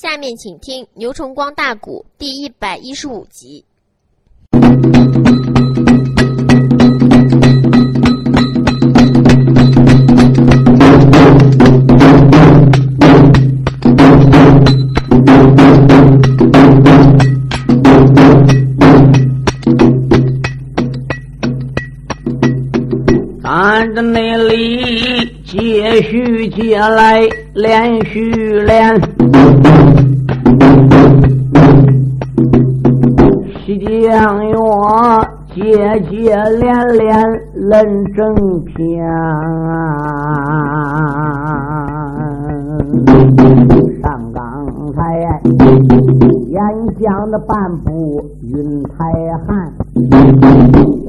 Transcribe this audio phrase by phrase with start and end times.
[0.00, 3.64] 下面请听《牛崇光大鼓》第一百一十五集。
[24.00, 28.30] 那里接续接来连续
[28.60, 29.17] 连，
[33.64, 34.08] 西江
[34.46, 34.54] 月
[35.54, 35.56] 接
[36.08, 36.14] 接
[36.58, 36.64] 连
[36.96, 37.06] 连
[37.54, 37.70] 论
[38.14, 38.18] 正
[38.64, 38.74] 篇，
[44.02, 44.38] 上刚
[44.94, 44.98] 才
[46.48, 46.56] 演
[47.00, 47.48] 讲的半
[47.84, 47.88] 部
[48.42, 48.88] 云台
[49.46, 49.46] 汉，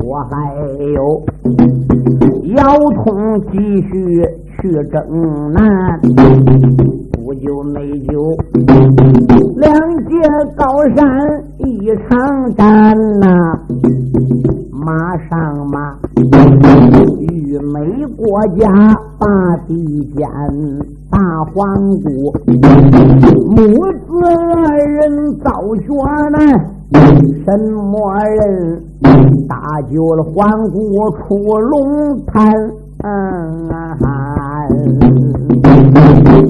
[0.04, 0.34] 我还
[0.94, 0.98] 有。
[2.56, 2.64] 腰
[3.04, 3.06] 痛
[3.52, 3.90] 继续
[4.60, 4.98] 去征
[5.54, 5.62] 南，
[7.26, 8.14] 不久没久，
[9.58, 9.72] 两
[10.08, 10.16] 界
[10.56, 10.66] 高
[10.96, 11.06] 山
[11.58, 12.10] 一场
[12.56, 13.28] 战呐，
[14.72, 14.88] 马
[15.28, 15.78] 上马，
[17.20, 17.76] 与美
[18.16, 18.24] 国
[18.58, 18.66] 家
[19.20, 19.26] 把
[19.68, 19.72] 地
[20.16, 20.28] 建
[21.12, 21.20] 大
[21.54, 21.56] 皇
[22.02, 22.08] 姑，
[23.56, 24.10] 母子
[24.56, 25.00] 二人
[25.44, 25.86] 遭绝
[26.32, 26.38] 难。
[26.92, 27.94] 什么
[28.24, 28.40] 人
[29.48, 29.56] 搭
[29.92, 30.78] 救了皇姑
[31.18, 32.52] 出龙潭？
[33.02, 33.74] 嗯啊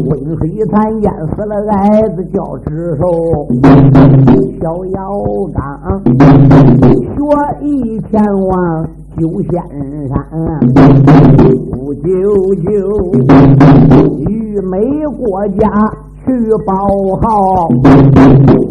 [0.09, 0.41] 温水
[0.71, 1.73] 潭淹死了矮
[2.15, 3.01] 子叫智寿，
[4.59, 4.63] 小
[4.95, 4.97] 姚
[5.53, 5.57] 刚
[6.89, 7.17] 学
[7.61, 7.67] 艺
[8.11, 8.11] 前
[8.47, 8.51] 往
[9.17, 9.51] 九仙
[10.09, 10.13] 山，
[11.71, 12.01] 不久
[12.63, 12.67] 就
[14.29, 14.29] 与
[14.69, 14.73] 美
[15.17, 15.21] 国
[15.59, 15.61] 家
[16.25, 16.27] 去
[16.65, 16.71] 报
[17.21, 17.25] 号。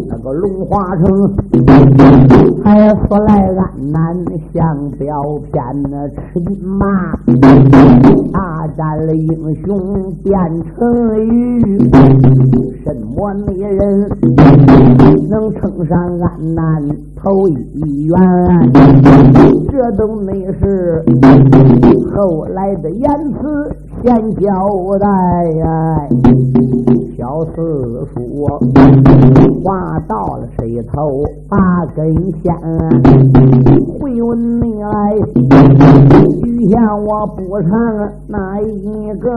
[0.09, 1.05] 那个龙华城，
[2.63, 4.01] 还说来安南
[4.51, 5.07] 向标
[5.51, 6.85] 偏那吃金马，
[8.33, 9.67] 大战了英雄
[10.23, 10.75] 变成
[11.19, 11.29] 鱼，
[12.83, 14.09] 什么女人
[15.29, 16.63] 能称上安南
[17.15, 18.11] 头一员？
[19.71, 21.03] 这都没事
[22.15, 23.37] 后来的言辞
[24.03, 24.49] 先交
[24.99, 25.07] 代。
[27.17, 28.47] 小四叔
[29.63, 31.57] 话到了谁头八
[31.95, 32.53] 根线，
[33.99, 34.91] 会问你来，
[36.41, 37.69] 许下我补偿
[38.27, 39.31] 哪一个？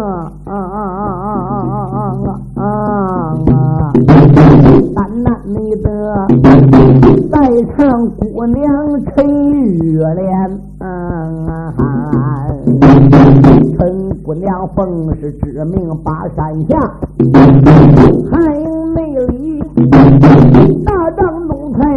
[0.45, 1.97] 啊啊啊啊啊
[2.55, 2.65] 啊啊
[3.49, 3.93] 啊！
[4.95, 5.27] 三难，
[7.77, 7.81] 唱
[8.19, 8.63] 姑娘
[9.17, 10.61] 陈玉莲。
[13.79, 13.81] 陈
[14.23, 15.75] 姑娘奉是知命
[16.05, 16.37] 八山
[16.69, 16.79] 下，
[18.31, 18.37] 嗨。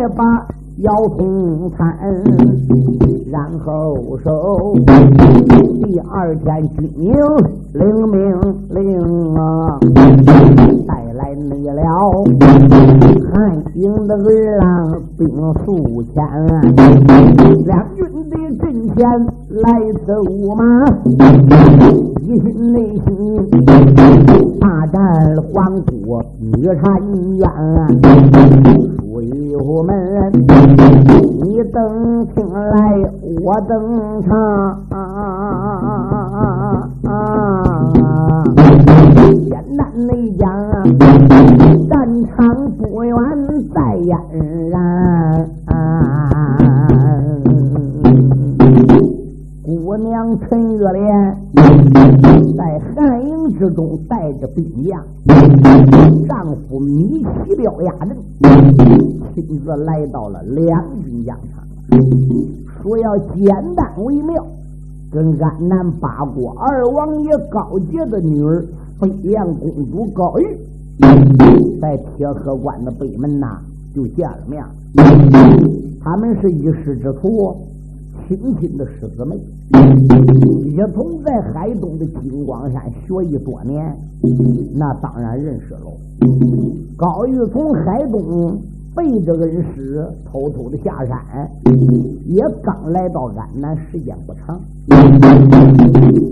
[0.10, 0.24] 把
[0.80, 1.98] 腰痛缠，
[3.32, 4.76] 然后收
[5.84, 7.14] 第二天军营
[7.74, 8.14] 领命
[8.70, 9.80] 令啊，
[11.36, 11.84] 带来内了
[13.34, 13.36] 汉
[13.76, 14.64] 营的儿郎
[15.18, 15.28] 兵
[15.66, 16.16] 数千，
[17.66, 18.64] 两军的阵
[18.96, 18.98] 前
[19.50, 19.66] 来
[20.08, 20.10] 走
[20.56, 20.64] 马。
[22.22, 23.06] 一心内心
[24.62, 24.98] 大战
[25.52, 26.82] 黄国女婵
[27.36, 27.44] 冤，
[28.98, 29.22] 书
[29.52, 29.92] 友们，
[31.44, 31.76] 你等
[32.34, 32.74] 听来
[33.44, 33.74] 我登
[34.22, 34.32] 场。
[39.46, 40.50] 简单的讲，
[41.88, 43.16] 战场不远
[43.72, 44.18] 在燕
[44.72, 45.48] 然。
[49.64, 51.38] 姑娘陈月莲
[52.58, 55.00] 在寒营之中带着兵将，
[56.28, 58.18] 丈夫米奇彪压阵，
[59.36, 61.64] 亲自来到了两军疆场，
[62.82, 63.46] 说要简
[63.76, 64.44] 单为妙，
[65.12, 68.66] 跟安南八国二王爷高杰的女儿
[69.00, 70.58] 飞燕公主高玉，
[71.82, 73.60] 在铁河关的北门呐
[73.94, 74.64] 就见了面，
[76.02, 77.56] 他们是一师之徒。
[78.28, 79.36] 亲亲的师姊妹，
[80.64, 83.96] 一同在海东的金光山学艺多年，
[84.74, 85.92] 那当然认识喽。
[86.96, 88.58] 高玉从海东
[88.96, 91.52] 背着恩师，偷偷的下山，
[92.26, 94.58] 也刚来到安南，时间不长。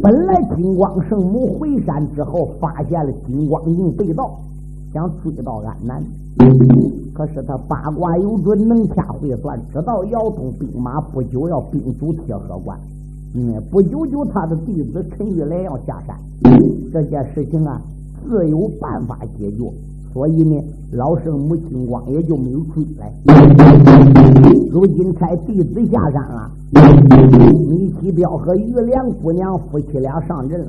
[0.02, 4.40] 本来金光圣母回山之后，发现了金光营被盗，
[4.94, 6.02] 想追到安南。
[7.14, 12.80] 可是他八卦有准，能掐会算，知道姚通兵马不久要兵卒铁河关，
[13.36, 16.18] 嗯，不久就他的弟子陈玉来要下山，
[16.94, 17.82] 这件事情啊，
[18.26, 19.70] 自有办法解决。
[20.14, 23.12] 所以呢，老圣母金光也就没有追来。
[24.72, 26.52] 如今差弟子下山了，
[27.68, 30.66] 米七彪和玉莲姑娘夫妻俩上阵，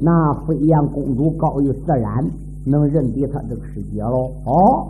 [0.00, 2.24] 那飞燕公主高玉自然。
[2.64, 4.30] 能认得他这个师姐喽。
[4.44, 4.86] 哦，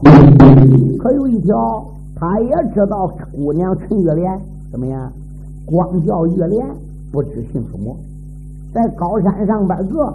[0.98, 1.82] 可有一条，
[2.14, 4.38] 他也知道姑娘陈月莲
[4.70, 5.10] 怎么样？
[5.64, 6.66] 光叫月莲，
[7.10, 7.96] 不知姓什么。
[8.74, 10.14] 在高山上边个，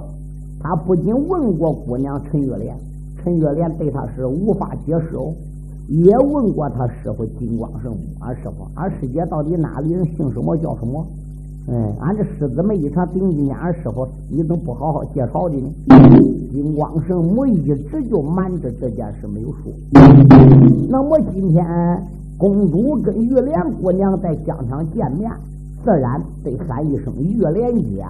[0.59, 2.77] 他不仅问过姑娘陈月莲，
[3.27, 5.33] 陈月莲对他是无法接受。
[5.89, 11.05] 也问过他师傅金光圣母，俺师傅，俺师姐到底哪里人，姓什么，叫什么？
[11.67, 15.69] 嗯，俺这师姊妹一场顶一年，俺师傅你怎么不好好介绍的呢？
[16.53, 19.73] 金光圣母一直就瞒着这件事没有说。
[20.89, 21.65] 那么今天
[22.37, 25.29] 公主跟玉莲姑娘在疆场见面。
[25.87, 28.05] 自然得喊一声月莲姐。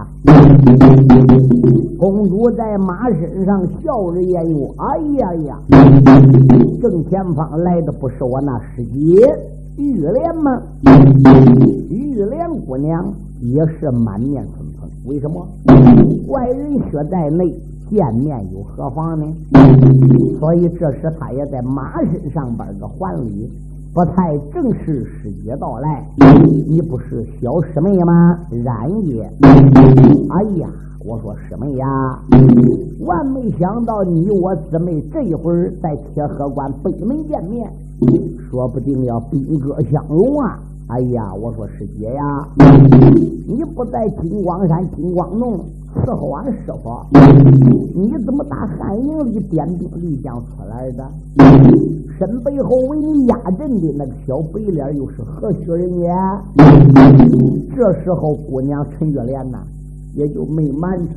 [1.99, 5.59] 公主在马身上笑着言语：“哎呀呀，
[6.81, 9.15] 正前方来的不是我那师姐
[9.77, 10.59] 玉莲吗？
[11.91, 14.89] 玉莲姑娘也是满面春风。
[15.05, 15.47] 为什么？
[16.29, 17.47] 外人血在内，
[17.91, 19.27] 见面又何妨呢？
[20.39, 23.47] 所以这时他也在马身上边个还礼。”
[23.97, 26.07] 不太正是师姐到来，
[26.67, 28.39] 你不是小师妹吗？
[28.63, 29.23] 然也。
[30.29, 30.69] 哎呀，
[31.03, 31.87] 我说师妹呀，
[32.99, 37.67] 万没想到你我姊妹这一会儿在铁河关北门见面，
[38.51, 40.59] 说不定要兵戈相拥啊！
[40.87, 42.47] 哎呀，我说师姐呀，
[43.45, 45.59] 你不在金光山金光洞。
[45.95, 47.03] 伺候俺师傅，
[47.95, 51.09] 你怎么打汉营里点兵立将出来的？
[52.17, 56.07] 身背后为你压阵的那个小白脸又是何许人也？
[57.75, 59.57] 这时候，姑娘陈月莲呐，
[60.13, 61.13] 也就没瞒着，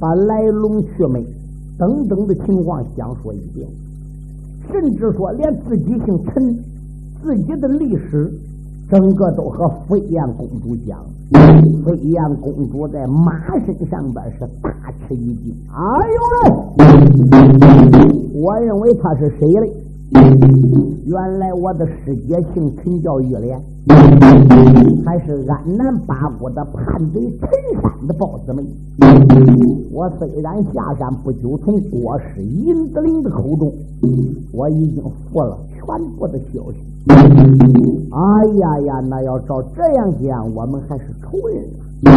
[0.00, 1.22] 把来龙去脉
[1.78, 3.68] 等等的情况讲说一遍，
[4.70, 6.58] 甚至说连自己姓陈，
[7.22, 8.32] 自己的历史。
[8.92, 10.98] 整个都和飞燕公主讲，
[11.82, 13.32] 飞燕公主在马
[13.64, 14.70] 身上边是大
[15.08, 15.56] 吃一惊。
[15.72, 15.80] 哎
[16.12, 16.20] 呦
[16.76, 16.84] 喂！
[18.38, 19.72] 我认为他是谁嘞？
[21.06, 23.58] 原来我的师姐姓陈，叫玉莲，
[25.06, 27.48] 还是安南八国的叛贼陈
[27.80, 28.62] 山的豹子妹。
[29.90, 33.72] 我虽然下山不久，从国师尹子林的口中，
[34.52, 36.78] 我已经服了传播的消息。
[37.08, 41.64] 哎呀呀，那要照这样讲，我们还是仇人
[42.04, 42.08] 啊！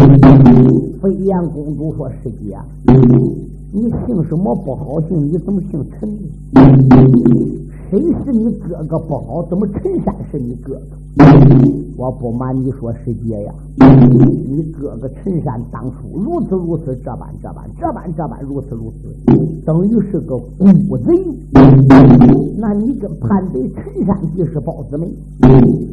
[1.01, 2.57] 飞燕公主说：“师姐，
[3.73, 5.17] 你姓什么不好姓？
[5.31, 6.21] 你怎么姓陈呢？”
[7.89, 9.43] 谁是你哥哥不好？
[9.49, 10.95] 怎么陈山是你哥哥？
[11.97, 13.53] 我不瞒你说，师姐呀，
[14.47, 19.15] 你哥哥陈山当初如此如此，这般这般，这般这般，如此如此，
[19.65, 21.13] 等于是个孤贼。
[22.57, 25.09] 那你跟叛贼陈山即是胞姊妹，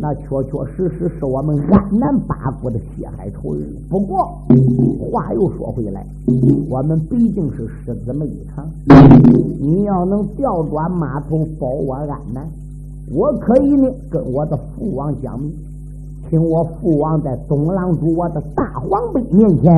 [0.01, 3.63] 那确确实实是我们安南八国的血海仇人。
[3.89, 4.25] 不过
[5.11, 6.05] 话又说回来，
[6.69, 8.69] 我们毕竟是师姊妹一场，
[9.61, 11.69] 你要能调转马头保。
[11.69, 12.47] 我安南，
[13.13, 15.53] 我可以呢，跟我的父王讲明，
[16.33, 19.71] 请我父王在东郎主我的大皇辈面前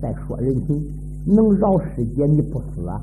[0.00, 0.80] 再说人情，
[1.26, 3.02] 能饶师姐你不死啊？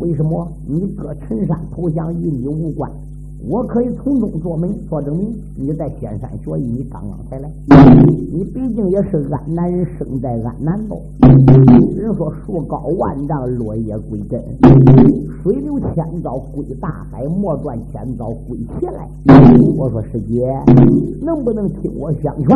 [0.00, 0.48] 为什么？
[0.66, 2.90] 你哥陈山投降与你无关。
[3.48, 7.48] 我可以从中做媒做证明，你在仙山学艺，你刚刚才来，
[8.32, 10.96] 你毕竟也是安南人，生在安南道。
[11.94, 14.40] 人说树高万丈，落叶归根；
[15.42, 19.08] 水流千遭归大海，莫断千遭归前来。
[19.76, 20.44] 我说师姐，
[21.22, 22.48] 能不能听我相劝，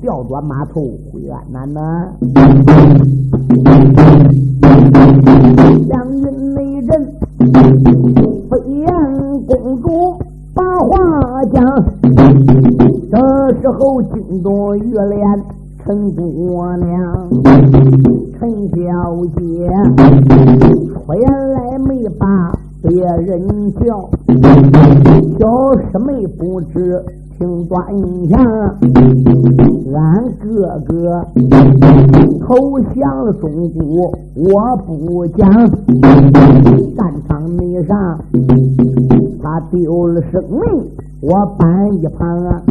[0.00, 1.80] 调转马头回安南呢？
[5.88, 7.06] 将军内阵，
[8.50, 8.86] 飞燕
[9.46, 10.18] 公主。
[10.54, 11.62] 把话讲，
[13.10, 13.16] 这
[13.60, 15.20] 时候惊动月莲
[15.86, 16.20] 陈姑
[16.78, 17.30] 娘，
[18.36, 18.76] 陈小
[19.36, 19.40] 姐，
[20.92, 21.88] 出来没
[22.18, 22.26] 把
[22.82, 22.90] 别
[23.22, 24.10] 人叫，
[25.38, 25.46] 小
[25.82, 27.00] 师妹不知。
[27.38, 27.78] 听端
[28.30, 28.40] 详，
[29.92, 30.02] 俺
[30.40, 30.46] 哥
[30.88, 31.22] 哥
[32.40, 35.46] 投降了中国，我不讲。
[36.96, 38.18] 战场内上，
[39.42, 40.60] 他丢了生命，
[41.20, 41.28] 我
[41.58, 42.62] 搬一旁啊。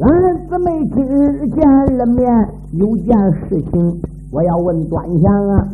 [0.00, 0.10] 俺
[0.52, 2.30] 姊妹今日见了面，
[2.72, 3.16] 有件
[3.48, 4.02] 事情。
[4.30, 5.66] 我要问端详啊，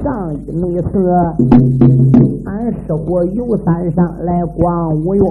[0.00, 1.10] 上一次，
[2.44, 5.22] 俺师傅游山上来逛五岳，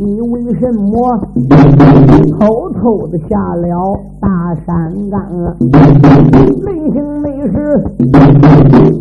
[0.00, 0.92] 你为什么
[2.38, 3.66] 偷偷的下了
[4.20, 5.56] 大山岗啊？
[6.64, 7.54] 没行没事，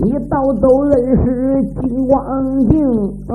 [0.02, 1.26] 你倒都认识
[1.82, 2.18] 金光
[2.70, 2.74] 镜
[3.28, 3.32] 啊！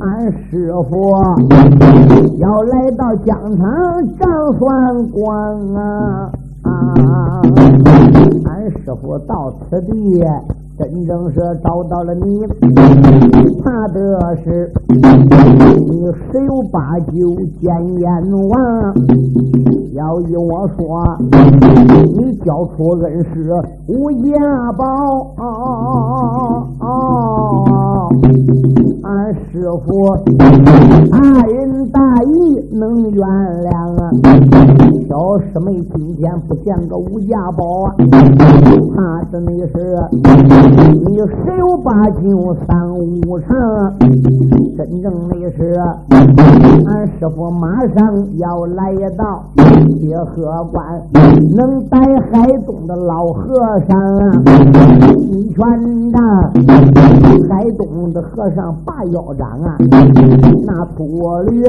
[0.00, 0.04] 俺
[0.50, 0.92] 师傅
[2.38, 3.64] 要来到疆场。
[4.18, 5.18] 掌算官
[5.74, 6.30] 啊
[8.44, 9.32] 俺师傅到
[9.70, 9.90] 此地。
[10.78, 12.46] 真正是找到了你，
[13.62, 14.70] 怕的是
[15.88, 17.12] 你十有八九
[17.60, 17.64] 见
[17.98, 18.06] 阎
[18.48, 18.52] 王。
[19.94, 20.78] 要依我说，
[22.14, 23.50] 你交出恩师
[23.88, 24.36] 无价
[24.76, 24.82] 宝。
[29.02, 30.16] 俺师傅
[31.10, 32.34] 大仁大义
[32.72, 33.20] 能原
[33.64, 33.70] 谅
[34.00, 34.10] 啊，
[35.08, 37.94] 小师妹今天不见个吴家宝啊，
[38.94, 39.74] 怕是你是。
[41.06, 43.48] 你十有八九三五成，
[44.76, 45.80] 真正的是
[46.86, 47.96] 俺师傅马上
[48.38, 49.44] 要来到
[49.98, 51.02] 铁河关，
[51.56, 51.98] 能带
[52.30, 53.44] 海东的老和
[53.88, 54.42] 尚，啊，
[55.30, 56.18] 你全的
[57.48, 59.76] 海东的和尚把腰斩啊！
[60.66, 61.04] 那秃
[61.48, 61.62] 驴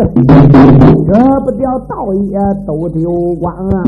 [1.05, 1.12] 遮
[1.46, 3.84] 不掉道爷都丢光啊！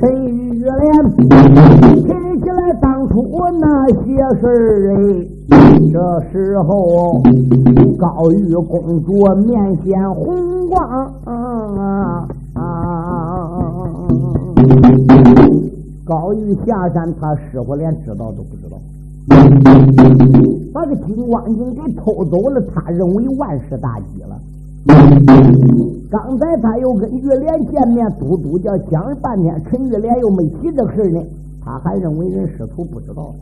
[0.00, 0.82] 陈玉莲
[1.16, 1.18] 提
[2.40, 3.14] 起来当初
[3.60, 4.20] 那些。
[4.40, 4.98] 事儿哎，
[5.92, 5.98] 这
[6.30, 7.20] 时候
[7.98, 9.12] 高玉公主
[9.44, 10.72] 面显红光
[11.24, 12.60] 啊啊！
[16.04, 18.78] 高玉下山，他师傅连知道都不知道，
[20.72, 24.38] 把个金光镜给偷走了，他认为万事大吉了。
[26.10, 31.20] 刚才他又跟玉莲见面，嘟嘟叫讲了半天，陈玉莲又没提这事呢。
[31.62, 33.34] 他还认为人师徒不知道，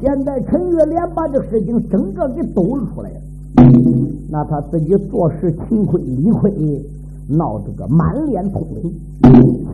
[0.00, 3.16] 现在陈玉莲把这事情整个给抖了出来了，
[4.30, 6.50] 那他自己做事勤亏理亏，
[7.36, 8.92] 闹得个满脸通红，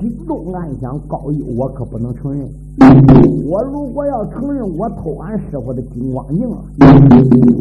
[0.00, 2.48] 心中暗想：高义，我可不能承认。
[3.50, 6.48] 我如果要承认我偷俺师傅的金光镜，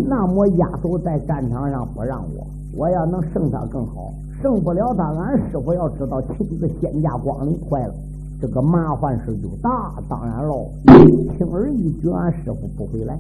[0.08, 7.94] 那么押走在战场上不让我，我要能胜他更好，胜不了他，俺师傅要知道亲自仙家光临，坏了。
[8.40, 10.68] 这个麻烦事就大，当然喽，
[11.38, 13.18] 轻而易举，俺师傅不会来。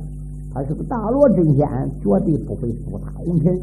[0.57, 1.67] 他是个大罗真仙，
[2.01, 3.55] 绝对不会负他红尘。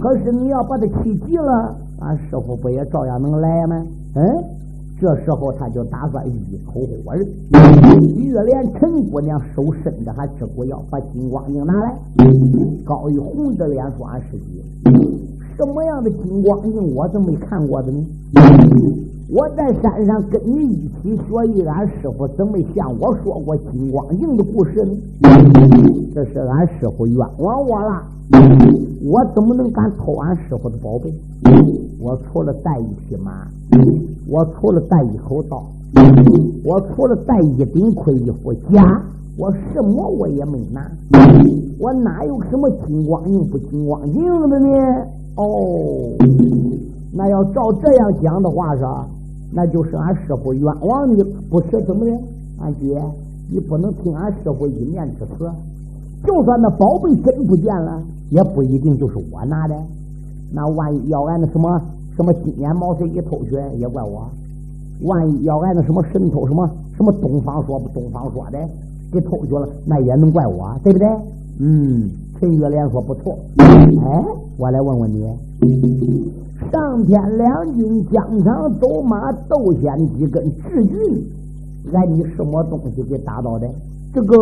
[0.00, 3.86] 可是你要把他气急了，俺师傅不也照样能来吗？
[4.16, 4.44] 嗯，
[5.00, 7.24] 这时候他就打算一口活人。
[8.16, 11.94] 玉莲陈姑娘手伸着还吃苦药，把金光镜拿来。
[12.84, 14.90] 高玉红着脸说：“俺师弟，
[15.56, 18.04] 什么样的金光镜我怎么没看过的呢？”
[19.28, 24.96] 我在山上跟你一起学艺，俺师傅怎么向我说过金光镜的故事呢？
[26.14, 28.02] 这是俺师傅冤枉我了，
[29.02, 31.12] 我怎么能敢偷俺师傅的宝贝？
[32.00, 33.48] 我除了带一匹马，
[34.28, 35.60] 我除了带一口刀，
[36.64, 39.02] 我除了带一顶盔一副甲，
[39.36, 40.88] 我什么我也没拿，
[41.80, 44.68] 我哪有什么金光镜不金光镜的呢？
[45.34, 46.14] 哦，
[47.12, 49.08] 那要照这样讲的话，是吧？
[49.52, 52.12] 那就是俺师傅冤枉你，不是怎么的？
[52.58, 53.00] 俺姐，
[53.50, 55.50] 你不能听俺师傅一面之词。
[56.24, 59.74] 就算那宝贝真不见了，也不一定就是我拿的。
[60.52, 61.80] 那万一要俺那什么
[62.16, 64.26] 什么金眼毛贼给偷去，也怪我。
[65.02, 68.58] 万一要俺那什么神偷什么什么东方说不东方说的
[69.12, 71.08] 给偷去了，那也能怪我，对不对？
[71.58, 72.10] 嗯，
[72.40, 73.38] 陈月莲说不错。
[73.58, 74.24] 哎，
[74.58, 75.24] 我来问问你。
[76.70, 80.96] 上天两军疆场走马斗仙几根至军，
[81.92, 83.68] 挨你什么东西给打倒的？
[84.14, 84.36] 这个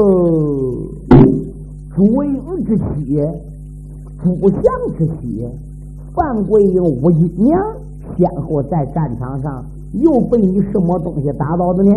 [1.94, 3.16] 朱英之妻、
[4.22, 4.62] 朱祥
[4.96, 5.44] 之妻
[6.14, 7.60] 范桂英、吴金娘，
[8.16, 11.92] 先后在战场上又被你什么东西打倒的呢？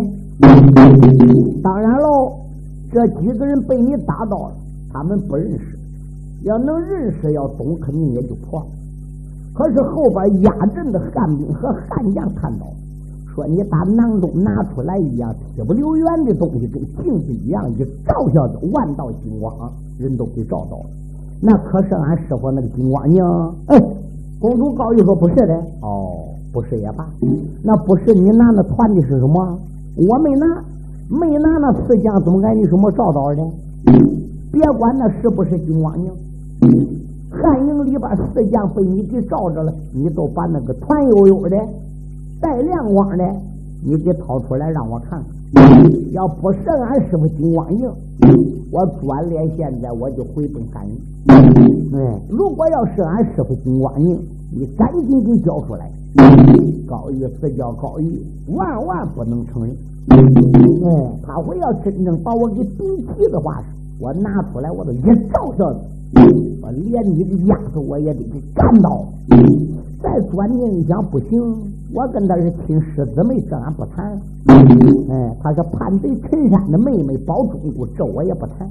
[1.64, 2.34] 当然喽，
[2.92, 4.56] 这几个人被你打倒了，
[4.92, 5.78] 他们不认识。
[6.44, 8.66] 要能认识，要懂，肯定也就破了。
[9.58, 12.68] 可是后边压阵的汉兵和汉将看到，
[13.34, 19.52] 说你打囊中拿出来一样铁不留圆的东西，跟镜子一样，一照下子万道金光，
[19.98, 20.86] 人都给照到了。
[21.42, 23.56] 那可是俺师傅那个金光娘？
[23.68, 23.80] 哎，
[24.40, 25.56] 公主高玉说不是的。
[25.82, 27.08] 哦，不是也罢。
[27.64, 29.60] 那不是你拿那团的是什么？
[29.96, 30.46] 我没拿，
[31.10, 33.44] 没拿那四将，怎么敢你什么照到的？
[34.52, 36.12] 别管那是不是金光呢？
[37.30, 41.58] 汉营里边四将被你给罩着了，你都把那个团悠悠的、
[42.40, 43.26] 带亮光的，
[43.84, 45.28] 你给掏出来让我看看。
[46.12, 47.90] 要不是俺师傅金光营，
[48.72, 50.98] 我转脸现在我就回奔汉营。
[51.94, 54.20] 哎，如果要是俺师傅金光营，
[54.52, 55.92] 你赶紧给交出来。
[56.88, 58.22] 高玉死叫高玉，
[58.56, 59.76] 万万不能承认。
[60.10, 63.62] 哎，他会要真正把我给顶起的话，
[64.00, 65.66] 我拿出来我都一照下
[66.14, 66.48] 子。
[66.90, 69.04] 连你的丫头我也得给干倒。
[70.02, 71.42] 再转念一想，不行，
[71.94, 74.06] 我跟他是亲师姊妹，这俺不谈。
[75.10, 78.70] 哎，他是叛贼陈山的妹妹保中姑，这我也不谈。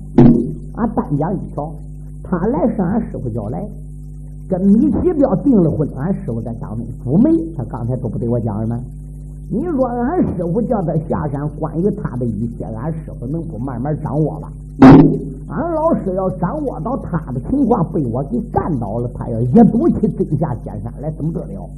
[0.77, 1.73] 俺单讲一条，
[2.23, 3.67] 他来是俺师傅叫来，
[4.49, 7.31] 跟米奇彪订了婚，俺师傅在家中赴媒。
[7.57, 8.79] 他刚才都不对我讲了吗？
[9.49, 14.53] 你说俺师傅叫他下山，关于他的一切，俺师傅能不慢慢掌握吧？
[15.49, 21.71] 俺老师要掌握到他的情况，被我给干倒了，他要一赌气真下仙山来，怎么得了？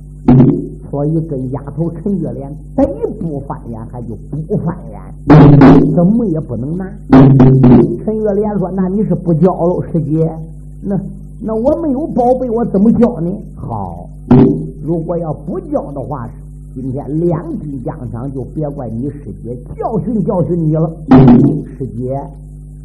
[0.91, 2.87] 所以跟丫头陈月莲得
[3.21, 6.87] 不翻眼，还就不翻眼，怎么也不能拿。
[8.03, 10.27] 陈月莲说：“那你是不教喽，师姐？
[10.83, 10.99] 那
[11.43, 13.31] 那我没有宝贝，我怎么教呢？
[13.55, 14.09] 好，
[14.83, 16.27] 如果要不教的话，
[16.81, 20.89] 今天两军疆场就别怪你师姐教训教训你了，
[21.77, 22.17] 师姐。”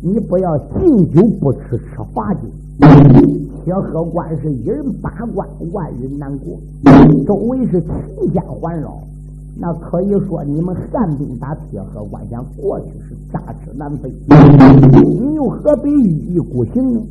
[0.01, 1.83] 你不要敬酒不吃吃
[2.13, 2.39] 罚酒，
[3.63, 6.57] 吃喝官是一人八关，万人难过。
[7.25, 8.99] 周围是群家环绕。
[9.55, 14.11] 那可以说，你们汉兵打铁河关，想过去是插翅难飞。
[15.19, 17.01] 你又何必一意孤行呢？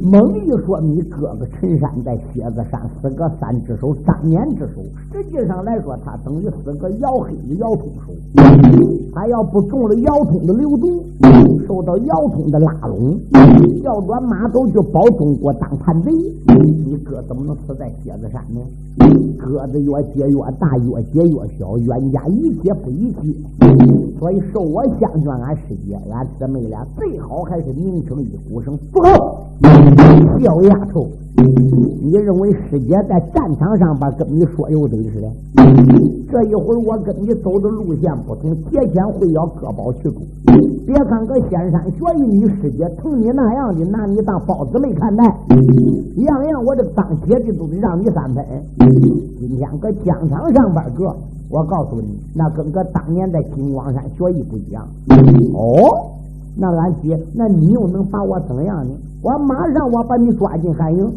[0.00, 4.80] 猛一说，你哥哥陈山在蝎子山死个三只手，三年之手。
[5.12, 8.14] 实际上来说，他等于死个姚黑的姚通手。
[9.12, 11.04] 他要不中了姚通的流毒，
[11.66, 13.18] 受到姚通的拉拢，
[13.82, 16.12] 调转马头去保中国当叛贼，
[16.86, 18.60] 你哥怎么能死在蝎子山呢？
[19.38, 21.38] 个子越结越大，越结越。
[21.58, 23.34] 小冤家一结不一结，
[24.18, 28.76] 所以受我相劝，俺师姐、俺姊妹俩最好还是名声一鼓声。
[28.92, 29.46] 不好，
[30.40, 31.08] 小丫头，
[32.02, 35.28] 你认为师姐在战场上边跟你说有得似的？
[36.30, 40.14] 这一会儿我跟你走的路线不同，节前会要各保其主。
[40.88, 45.22] 别看个仙山学艺，你师姐疼你那样的，拿你当包子没看待，
[46.16, 48.42] 样样我这当姐的都得让你三分。
[49.38, 51.14] 今天搁疆场上班哥。
[51.50, 54.82] 我告诉你，那跟个当年在金光山学艺不一样。
[55.54, 56.08] 哦，
[56.56, 58.94] 那俺姐，那你又能把我怎么样呢？
[59.22, 61.12] 我马上我把你抓进寒营，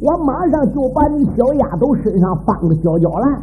[0.00, 3.42] 我马上就把你小丫头身上放个焦焦烂。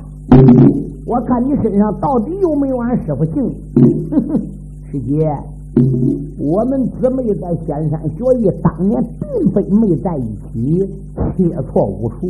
[1.06, 3.54] 我看你身上到底有没有俺师傅姓？
[4.94, 5.28] 师姐，
[6.38, 10.88] 我们姊妹在仙山学艺，当年并非没在一起，
[11.36, 12.30] 切磋武术。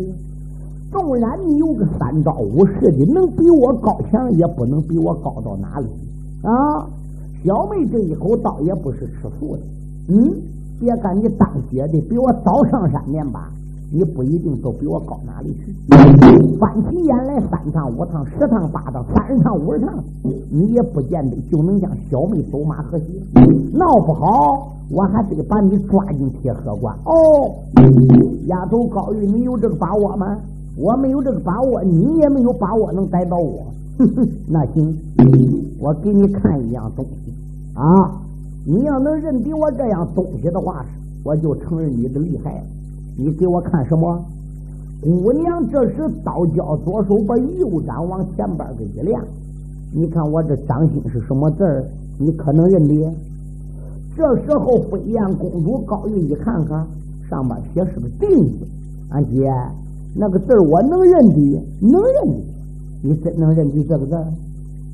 [0.90, 5.88] 纵然你有个三招五式的，能比我高强，也不能比我高到哪里
[6.44, 6.88] 啊！
[7.44, 9.62] 小妹这一口刀也不是吃素的。
[10.08, 10.34] 嗯，
[10.80, 13.52] 别看你当姐的比我早上山年吧，
[13.94, 15.72] 你不一定都比我高哪里去。
[16.58, 19.94] 翻起眼来，三趟五趟，十趟八趟，三十趟五十趟，
[20.50, 23.22] 你也不见得就能将小妹走马河西。
[23.72, 26.92] 闹不好，我还得把你抓进铁河关。
[27.06, 27.54] 哦，
[28.48, 30.26] 丫头高玉，你有这个把握吗？
[30.76, 33.62] 我没有这个把握，你也没有把握能逮到我。
[34.50, 34.98] 那行，
[35.80, 37.32] 我给你看一样东西
[37.76, 37.84] 啊！
[38.66, 40.84] 你要能认得我这样东西的话，
[41.24, 42.64] 我就承认你的厉害了。
[43.18, 44.26] 你给我看什么？
[45.02, 49.22] 姑娘，这时刀交左手，把右掌往前边给一亮。
[49.94, 51.86] 你看我这掌心是什么字儿？
[52.18, 53.14] 你可能认得。
[54.16, 56.88] 这时候飞燕公主高玉一看看，
[57.30, 58.66] 上面写是个“定”字，
[59.10, 59.52] 俺姐。
[60.16, 62.44] 那个字我能认的，能认的，
[63.04, 64.16] 你真能认的这个字？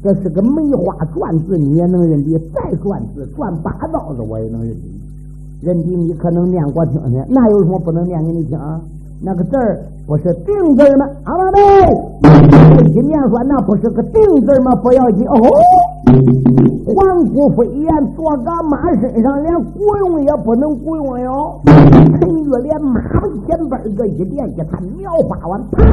[0.02, 4.99] 这是个梅花篆字，你也能认的；再篆字，篆八道子，我也能认的。
[5.62, 8.58] 认的你可能念过听听，那有什么不能念给你听？
[8.58, 8.80] 啊
[9.22, 11.06] 那个字儿不是定字吗？
[11.26, 11.60] 阿妈妹，
[12.88, 14.14] 一念说那不是个定
[14.46, 14.74] 字吗？
[14.82, 15.36] 不要紧哦。
[16.90, 21.62] 环顾飞燕坐个马身上，连雇佣也不能雇佣哟。
[21.66, 23.00] 陈玉莲马
[23.46, 25.84] 前边个一点一探，苗发完，啪，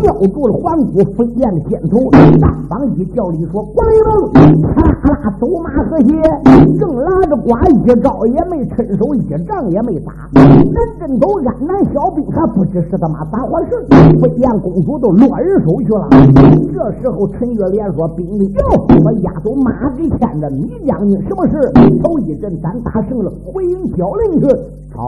[0.00, 1.98] 吊住了环顾飞燕的肩头。
[2.40, 6.16] 大方一叫里说：“关云咔啦啦走马河西，
[6.78, 10.12] 正拉着瓜一招也没趁手，一仗也没打。
[10.34, 13.84] 人阵头安南小兵还不知是他妈咋回事。
[14.20, 16.08] 飞燕公主都落人手去了。
[16.72, 21.72] 这时候陈玉莲说：“兵力哟，我押走马。”给牵着米将军，什么事？
[22.02, 24.46] 头一阵咱打胜了，回营交令去。
[24.94, 25.02] 好，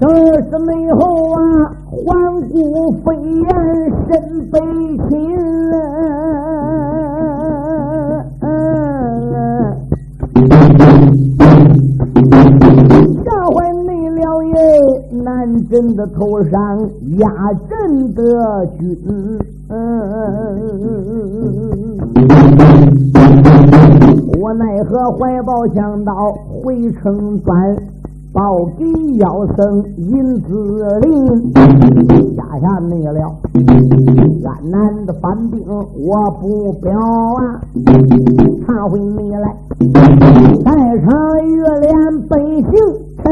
[0.00, 0.04] 这
[0.50, 1.00] 是内后
[1.32, 1.38] 啊，
[1.90, 2.54] 环顾
[3.04, 3.46] 飞燕
[4.08, 4.12] 身
[4.50, 4.58] 悲
[5.08, 5.12] 情。
[15.74, 15.96] 人！
[15.96, 16.78] 的头上
[17.18, 17.28] 压
[17.68, 18.22] 阵的
[18.78, 18.80] 军。
[24.40, 26.12] 我奈何怀抱香刀
[26.62, 27.76] 回城转，
[28.32, 28.40] 报
[28.78, 28.84] 给
[29.18, 30.50] 妖僧银子
[31.00, 31.12] 令，
[32.36, 33.20] 家下没了。
[34.44, 37.60] 安南的反兵我不表啊，
[38.66, 39.56] 他回你来，
[40.64, 41.06] 带上
[41.48, 41.92] 月亮
[42.28, 42.32] 本
[42.62, 42.70] 性
[43.22, 43.24] 臣。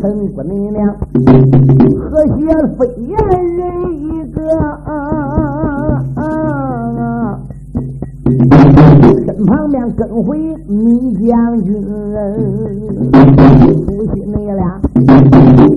[0.00, 0.76] 陈姑娘，
[1.98, 2.38] 和谐
[2.76, 3.10] 飞燕
[3.56, 3.58] 人
[3.94, 4.38] 一个，
[9.46, 11.82] 旁边跟回米将军，
[13.86, 14.80] 夫妻你俩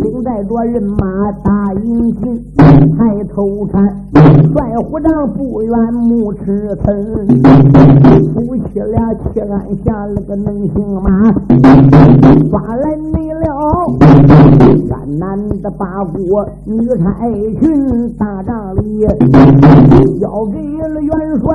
[0.02, 2.43] 领带着人马大营进，
[2.97, 3.82] 抬头看
[4.52, 7.28] 帅虎帐不远木池村，
[8.34, 9.52] 夫妻俩齐安
[9.84, 11.32] 下了个能行马，
[12.49, 13.45] 抓来你了，
[14.89, 17.06] 山南的八国女差
[17.60, 17.62] 群
[18.17, 19.06] 大帐里
[20.19, 21.45] 交给了元帅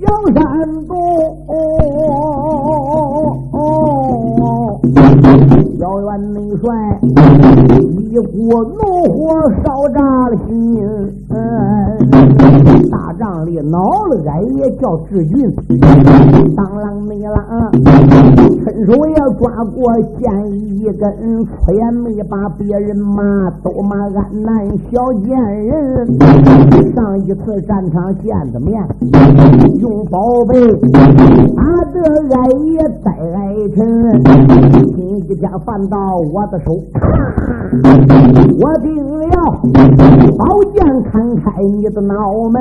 [0.00, 0.42] 杨山
[0.86, 0.96] 东。
[1.52, 1.56] 哦
[5.78, 6.64] 小元内帅
[8.10, 8.80] 一股怒
[9.12, 10.52] 火烧炸了心，
[12.90, 15.34] 大帐里恼了俺也叫志军，
[16.56, 17.32] 当啷没啷，
[18.62, 19.42] 伸手也抓
[19.72, 19.82] 过
[20.18, 21.02] 剑一根，
[21.44, 24.48] 出言没把别人骂，都骂俺南
[24.90, 24.92] 小
[25.24, 25.32] 贱
[25.64, 25.70] 人。
[26.94, 28.70] 上一次战场见的面，
[29.80, 30.18] 用宝
[30.48, 30.60] 贝
[31.56, 31.96] 打得
[32.36, 33.38] 俺也呆挨
[33.74, 33.78] 沉，
[34.96, 35.96] 今一天犯到
[36.32, 36.66] 我的手，
[38.60, 38.92] 我定
[39.30, 39.36] 要
[40.36, 40.42] 宝
[40.74, 40.76] 剑
[41.10, 42.14] 砍开你的脑
[42.50, 42.60] 门。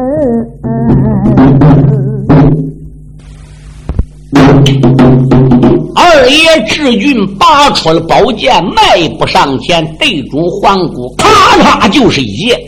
[5.96, 12.60] 二爷志俊拔出了宝剑，迈步上前，对准黄谷，咔嚓就是一剑。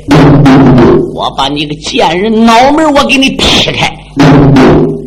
[1.13, 3.91] 我把你个贱人脑门我给你劈开。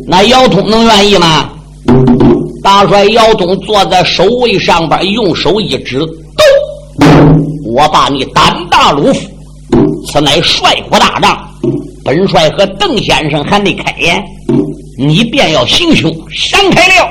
[0.07, 1.49] 那姚通能愿意吗？
[2.63, 5.99] 大帅姚通坐在守卫上边，用手一指
[6.37, 7.03] ：“都！
[7.71, 9.19] 我把你胆大如虎，
[10.07, 11.37] 此乃帅府大帐，
[12.03, 14.23] 本帅和邓先生还没开言，
[14.97, 17.07] 你便要行凶，闪开了！”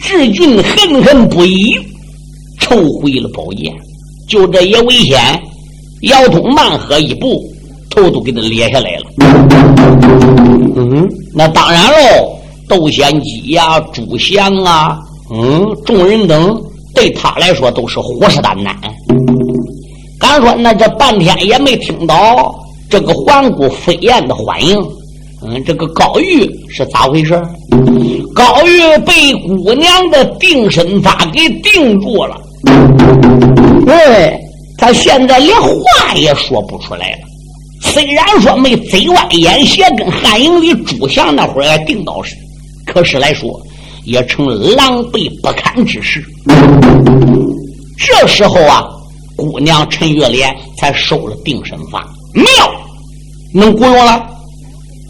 [0.00, 1.78] 志俊恨恨不已，
[2.60, 3.72] 抽回了宝剑。
[4.28, 5.20] 就这也危险，
[6.02, 7.42] 姚通慢喝一步，
[7.90, 9.04] 头都给他裂下来了。
[10.76, 12.34] 嗯，那当然喽。
[12.68, 14.98] 窦仙姬呀，朱祥啊，
[15.30, 16.60] 嗯，众人等
[16.94, 18.74] 对他来说都是虎视眈眈。
[20.28, 22.54] 敢说那这半天也没听到
[22.90, 24.78] 这个环顾飞燕的欢迎。
[25.42, 27.40] 嗯，这个高玉是咋回事？
[28.34, 32.36] 高玉被姑娘的定身法给定住了。
[33.86, 34.38] 哎，
[34.76, 37.18] 他现在连话也说不出来了。
[37.80, 42.36] 虽然说没贼歪眼斜，跟汉营里朱祥那会儿定到是。
[42.84, 43.58] 可是来说，
[44.04, 46.22] 也成狼狈不堪之事。
[47.96, 48.84] 这时候啊，
[49.38, 52.44] 姑娘陈月莲才收了定身法，妙，
[53.54, 54.28] 能雇佣了，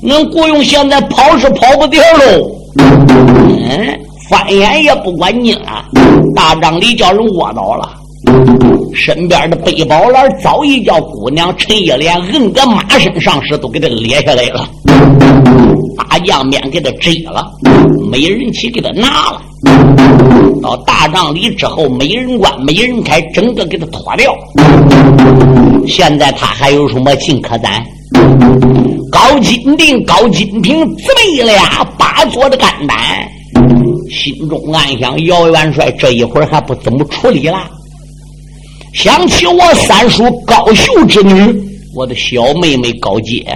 [0.03, 2.51] 能雇佣，现在跑是跑不掉喽。
[2.77, 5.83] 嗯，翻眼也不管你了，
[6.37, 7.91] 大帐里叫人窝倒了，
[8.95, 14.69] 身边的背包篮早已叫姑娘陈月莲摁个马身上时都给他裂下来了。
[15.99, 17.51] 大将面给他摘了，
[18.11, 19.43] 没人起给他拿了。
[20.63, 24.33] 到大帐里之后，没人关，没人开，整个给他脱掉。
[25.87, 27.85] 现在他还有什么劲可攒？
[29.11, 32.97] 高金定、高金平姊妹俩把坐的肝胆，
[34.11, 37.59] 心中暗想：姚元帅这一会儿还不怎么处理了。
[38.93, 41.35] 想起我三叔高秀之女，
[41.95, 43.47] 我的小妹妹高洁。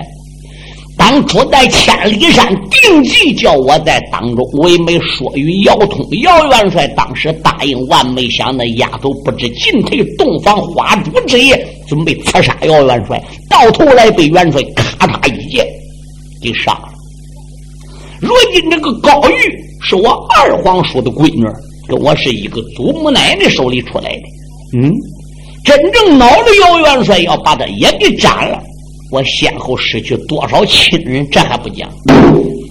[1.02, 6.86] 当初在千里山定计，叫我在当中，我也没说与姚通、姚元帅。
[6.96, 15.66] 当时答应，万没想那丫头不知进退，洞房花烛之夜，准备刺杀姚元帅，到头来被元帅咔嚓一剑
[16.40, 16.88] 给杀了。
[18.20, 19.34] 如今这个高玉
[19.82, 21.44] 是我二皇叔的闺女，
[21.88, 24.78] 跟我是一个祖母奶奶手里出来的。
[24.78, 24.88] 嗯，
[25.64, 28.62] 真正恼了姚元帅，要把他也给斩了。
[29.12, 31.86] 我先后失去多少亲人，这还不讲。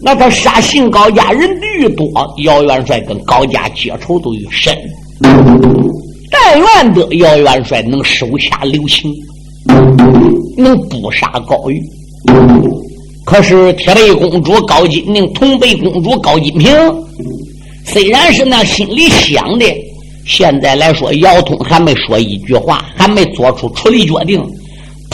[0.01, 4.75] 那他杀姓高家人的愈多，姚元帅跟高家结仇都愈深。
[6.31, 9.13] 但愿得姚元帅能手下留情，
[10.57, 11.79] 能不杀高玉。
[13.23, 16.75] 可是铁背公主高金宁、铜背公主高金平，
[17.85, 19.65] 虽然是那心里想的，
[20.25, 24.43] 现在来说，姚通还没说一句话，还没做出处理决定。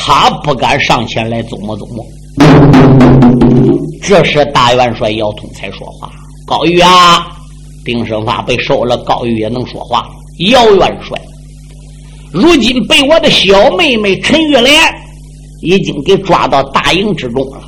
[0.07, 2.05] 他不敢上前来琢磨琢磨。
[4.01, 6.09] 这时大元帅姚通才说话
[6.47, 7.27] ：“高玉啊，
[7.83, 10.07] 丁生发被收了，高玉也能说话。
[10.51, 11.19] 姚元帅，
[12.31, 14.81] 如今被我的小妹妹陈玉莲
[15.61, 17.61] 已经给抓到大营之中了，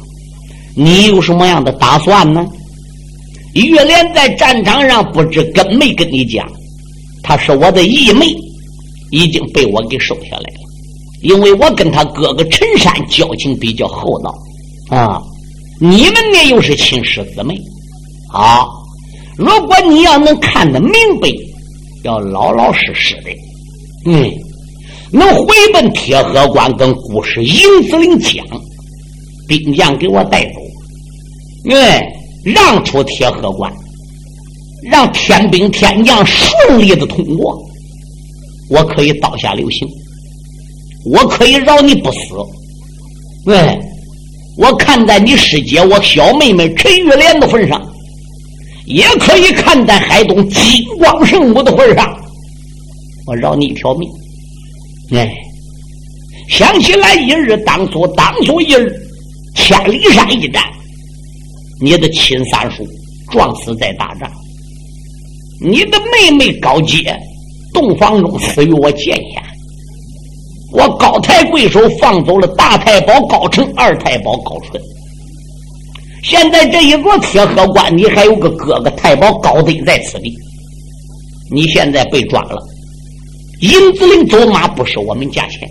[0.77, 2.47] 你有什么样的打算呢？”
[3.53, 6.49] 玉莲在战场上不知跟没跟你讲，
[7.21, 8.27] 她是我的义妹，
[9.11, 10.68] 已经被我给收下来了。
[11.21, 14.33] 因为我跟他哥哥陈山交情比较厚道
[14.89, 15.21] 啊，
[15.79, 17.59] 你们呢又是亲师姊妹，
[18.31, 18.69] 好，
[19.37, 21.29] 如果你要能看得明白，
[22.03, 23.31] 要老老实实的，
[24.05, 24.31] 嗯，
[25.11, 28.45] 能回奔铁河关跟顾氏营子岭讲，
[29.47, 32.01] 兵将给我带走，哎，
[32.45, 33.71] 让出铁河关，
[34.89, 37.61] 让天兵天将顺利的通过，
[38.69, 39.87] 我可以刀下留情。
[41.05, 42.19] 我可以饶你不死，
[43.45, 43.79] 喂！
[44.57, 47.81] 我看在你师姐我小妹妹陈玉莲的份上，
[48.85, 52.13] 也可以看在海东金光圣母的份上，
[53.25, 54.09] 我饶你一条命。
[55.11, 55.31] 哎，
[56.49, 58.93] 想起来一日当初，当初一日
[59.55, 60.61] 千里山一战，
[61.79, 62.85] 你的亲三叔
[63.31, 64.29] 撞死在大帐，
[65.61, 67.17] 你的妹妹高洁
[67.73, 69.41] 洞房中死于我剑下。
[70.71, 74.81] 我高抬贵手放走了大太保高成、二太保高淳。
[76.23, 80.35] 现在这一座铁盒关，你还有个哥哥太保高德在此地。
[81.51, 82.61] 你现在被抓了，
[83.61, 85.67] 银子岭走马不是我们价钱。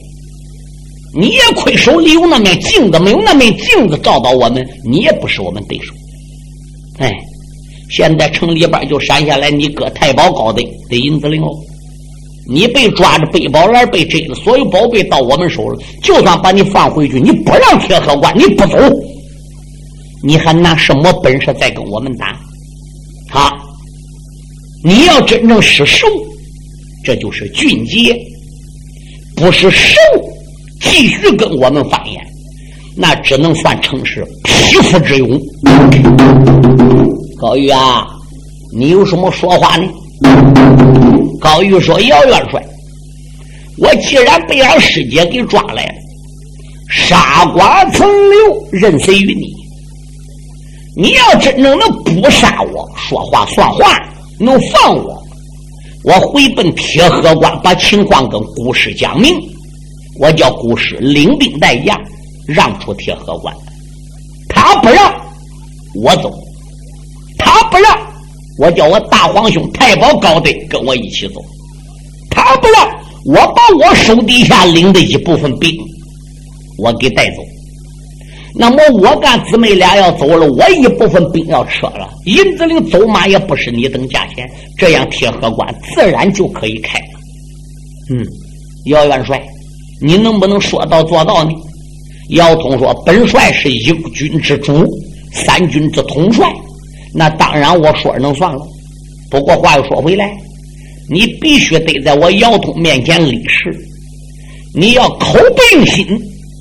[1.15, 5.93] 你也亏手里有那面镜子，没有那面镜子照到我们，你也不是我们对手。
[6.99, 7.13] 哎，
[7.91, 11.49] 现在城里边就闪下来你哥太保高德的银子岭哦。
[12.51, 15.79] 你被抓着背包篮被摘了，所有宝贝到我们手了。
[16.03, 18.79] 就算把你放回去，你不让铁河关，你不走，
[20.25, 22.29] 你还拿什么本事再跟我们打？
[23.39, 23.53] 啊！
[24.83, 26.07] 你要真正是手，
[27.05, 28.15] 这就是俊杰；
[29.37, 29.97] 不是手，
[30.81, 32.25] 继续跟我们翻眼，
[32.97, 35.39] 那只能算成是匹夫之勇。
[37.39, 38.07] 高玉啊，
[38.75, 39.87] 你有什么说话呢？
[41.41, 42.63] 高玉说：“姚元帅，
[43.79, 45.95] 我既然被俺师姐给抓来了，
[46.91, 49.43] 杀剐从留，任谁于你？
[50.97, 54.03] 你要真正能不杀我，说话算话，
[54.41, 55.23] 能放我，
[56.05, 59.39] 我回奔铁河关，把情况跟顾氏讲明。
[60.19, 61.97] 我叫顾氏领兵带将，
[62.47, 63.55] 让出铁河关。
[64.49, 65.15] 他不让
[65.95, 66.33] 我走，
[67.39, 67.97] 他不让。”
[68.59, 71.41] 我叫我大皇兄太保高德跟我一起走，
[72.31, 72.89] 他不让
[73.25, 75.73] 我把我手底下领的一部分兵，
[76.77, 77.43] 我给带走。
[78.55, 87.05] 那么我干姊妹俩要走了，我一部分兵要撤了，银子岭走马也不是你等价钱，这样铁河关自然就可以开了。
[88.11, 88.27] 嗯，
[88.87, 89.41] 姚元帅，
[90.01, 91.51] 你能不能说到做到呢？
[92.31, 94.85] 姚通说：“本帅是一军之主，
[95.33, 96.53] 三军之统帅。”
[97.19, 98.61] 那当然，我说能算了。
[99.29, 100.31] 不过话又说回来，
[101.11, 103.77] 你必须得在我姚通面前立誓，
[104.73, 106.07] 你要口不应心，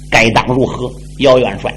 [0.10, 0.92] 该当如何？
[1.20, 1.72] 姚元帅，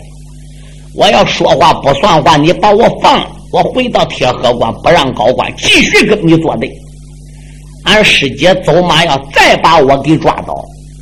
[0.95, 6.71] 我要说话不算话，你把我放了，我回到铁河关，不让高官继续跟你作对。
[7.85, 10.55] 俺师姐走马要再把我给抓到，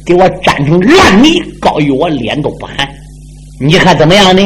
[0.05, 2.89] 给我粘成烂泥，高于我脸都不寒。
[3.61, 4.43] 你看怎么样呢？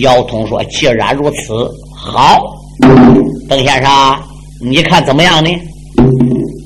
[0.00, 2.40] 姚通说：“既然如此。”好，
[3.48, 4.16] 邓先生，
[4.62, 5.50] 你看怎么样呢？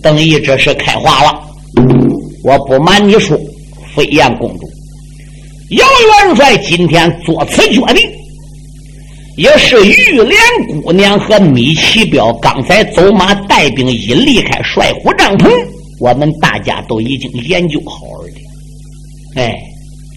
[0.02, 1.40] 邓毅这是开话了，
[2.44, 3.38] 我不瞒你说，
[3.94, 4.68] 飞燕公主，
[5.70, 5.86] 姚
[6.26, 8.10] 元帅今天做此决定，
[9.36, 10.36] 也是玉莲
[10.82, 15.50] 姑娘和米奇彪刚才走马带兵一离开帅府帐篷，
[16.00, 19.40] 我们大家都已经研究好了的。
[19.40, 19.58] 哎，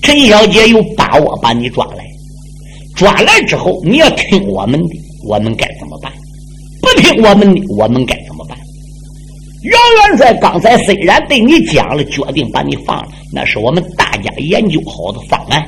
[0.02, 2.04] 陈小姐有把握把你抓来，
[2.96, 4.96] 抓来之后你要听我们的。
[5.26, 6.12] 我们该怎么办？
[6.82, 8.58] 不听我们的，我们该怎么办？
[9.72, 15.64] 姚元帅刚才虽然对你讲了，决定把你放了，那是我们大家研究好的方案。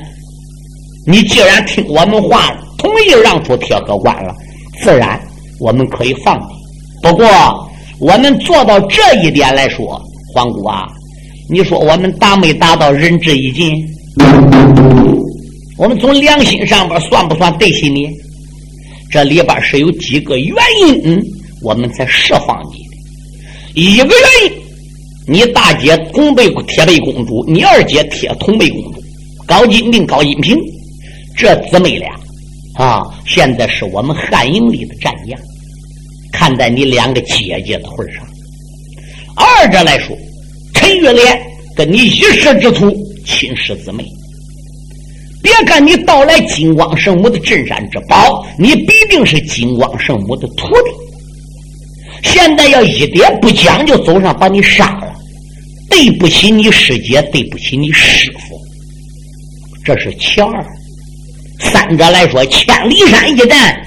[1.06, 4.34] 你既然听我们话了，同意让出铁河关了，
[4.82, 5.18] 自然
[5.58, 7.08] 我们可以放你。
[7.08, 7.26] 不过，
[7.98, 9.98] 我们做到这一点来说，
[10.34, 10.86] 黄姑啊，
[11.48, 13.74] 你说我们达没达到仁至义尽？
[15.76, 18.08] 我们从良心上边算不算对起你？
[19.10, 20.54] 这里边是有几个原
[21.04, 21.22] 因，
[21.62, 23.80] 我们才释放你的。
[23.80, 24.52] 一个原因，
[25.26, 29.02] 你大姐同贝铁背公主，你二姐铁同贝公主，
[29.46, 30.58] 高金定、高金平，
[31.36, 32.10] 这姊妹俩
[32.74, 35.38] 啊，现在是我们汉营里的战将。
[36.32, 38.26] 看在你两个姐姐的份上，
[39.36, 40.16] 二者来说，
[40.74, 41.40] 陈玉莲
[41.76, 42.90] 跟你一世之徒，
[43.24, 44.04] 亲师姊妹。
[45.46, 50.90] 别看你盗来金光圣母的镇山之宝，你必定是金光圣母的徒弟。
[52.24, 55.14] 现在要一点不讲究，走上把你杀了，
[55.88, 58.60] 对不起你师姐，对不起你师傅。
[59.84, 60.66] 这是其二。
[61.60, 63.80] 三者来说，千里山一战，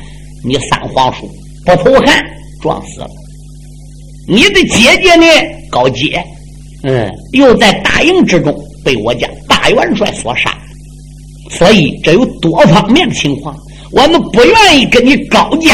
[0.45, 1.29] 你三皇叔
[1.65, 2.25] 不投汉。
[2.61, 3.09] 撞死了，
[4.27, 5.25] 你的姐姐呢？
[5.69, 6.21] 高洁，
[6.83, 10.57] 嗯，又在大营之中被我家大元帅所杀，
[11.49, 13.55] 所以这有多方面的情况，
[13.91, 15.73] 我们不愿意跟你高见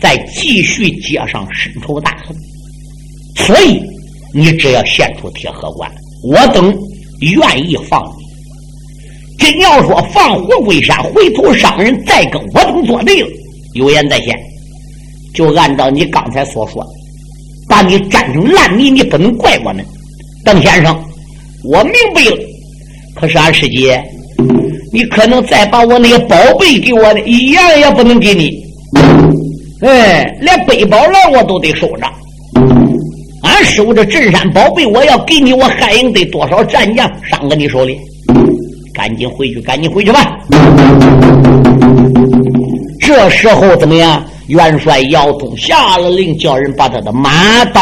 [0.00, 2.36] 再继续结上深仇大恨，
[3.36, 3.80] 所以
[4.34, 5.90] 你只要献出铁盒关，
[6.22, 6.76] 我等
[7.20, 8.24] 愿意放你。
[9.38, 13.28] 真要说放虎归山，回头伤人，再跟我等作对了，
[13.74, 14.36] 有言在先。
[15.34, 16.86] 就按照你刚才所说，
[17.68, 19.84] 把你粘成烂泥，你不能怪我们，
[20.44, 20.96] 邓先生，
[21.64, 22.36] 我明白了。
[23.16, 24.02] 可是俺师姐，
[24.94, 28.48] 你可能再把我那个宝贝给我的，一样也不能给你。
[29.80, 32.06] 哎，连背包篮我都得收着。
[33.42, 37.98] 俺收着镇山宝贝，我要给你，我汉营得多少战将伤在你手里？
[38.94, 40.38] 赶紧回去，赶紧回去吧。
[43.00, 44.24] 这时候怎么样？
[44.46, 47.80] 元帅姚通下了令，叫人把他的马刀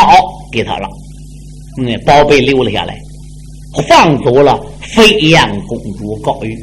[0.51, 0.89] 给他了，
[1.77, 2.97] 嗯，宝贝留了下来，
[3.87, 6.57] 放走了飞燕公主高玉。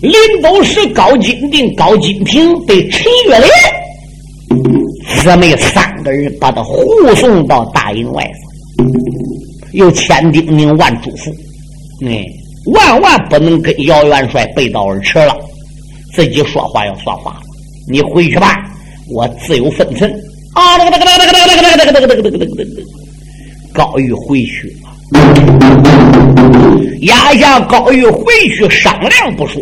[0.00, 3.50] 临走时，高金定、高金平被陈月莲
[5.22, 6.86] 姊妹三个人把他护
[7.16, 8.84] 送到大营外头，
[9.72, 11.30] 又千叮咛万嘱咐，
[12.06, 12.24] 哎，
[12.72, 15.36] 万万不能跟姚元帅背道而驰了，
[16.14, 17.36] 自己说话要算话。
[17.88, 18.70] 你回去吧，
[19.10, 20.10] 我自有分寸。
[20.54, 22.82] 啊，那个那个那个那个那个那个那个那个那个那个那个
[23.72, 24.90] 高玉回去了，
[27.02, 29.60] 压下高玉回去商量不说。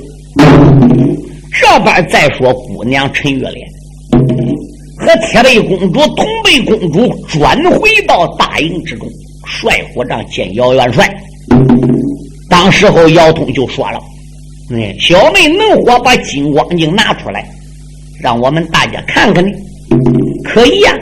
[1.53, 3.69] 这边再说姑娘陈月莲
[4.99, 9.09] 和铁背公主、铜背公主转回到大营之中，
[9.47, 11.09] 帅府帐见姚元帅。
[12.49, 14.01] 当时候姚通就说了
[14.71, 17.45] ：“嗯，小妹能否把金光镜拿出来？”
[18.21, 19.53] 让我们大家看看呢，
[20.45, 20.93] 可以呀。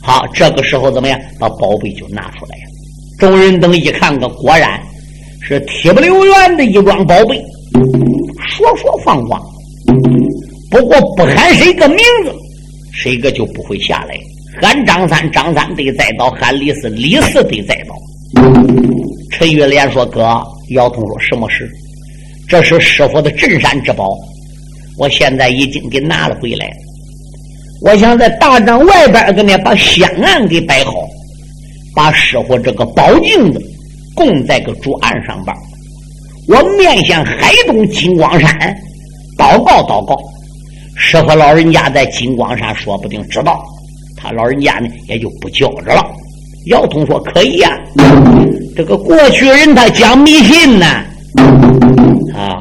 [0.00, 1.20] 好，这个时候怎么样？
[1.38, 2.64] 把宝贝就拿出来呀。
[3.18, 4.80] 众人等一看个，果然
[5.42, 7.42] 是铁不留原的一桩宝贝，
[8.48, 9.40] 说说放光。
[10.70, 12.32] 不过不喊谁个名字，
[12.92, 14.16] 谁个就不会下来。
[14.60, 17.94] 喊张三，张三得再到；喊李四，李四得再到。
[19.30, 21.68] 陈玉莲说：“哥。”姚通说：“什么事？
[22.48, 24.16] 这是师傅的镇山之宝。”
[24.98, 26.70] 我现在已经给拿了回来，
[27.80, 30.92] 我想在大帐外边给你把香案给摆好，
[31.94, 33.60] 把师傅这个宝镜子
[34.14, 35.56] 供在个桌案上边。
[36.48, 38.50] 我面向海东金光山
[39.38, 40.16] 祷告祷告，
[40.96, 43.62] 师傅老人家在金光山说不定知道，
[44.16, 46.04] 他老人家呢也就不叫着了。
[46.66, 47.70] 姚通说可以呀，
[48.76, 50.86] 这个过去人他讲迷信呢，
[52.34, 52.60] 啊。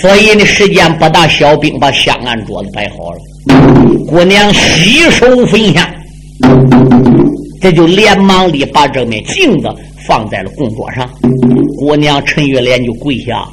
[0.00, 3.18] 所以呢，时间不大，小兵把香案桌子摆好了。
[4.06, 5.84] 姑娘洗手焚香，
[7.60, 9.68] 这就连忙的把这面镜子
[10.08, 11.06] 放在了供桌上。
[11.76, 13.46] 姑娘陈玉莲就跪下，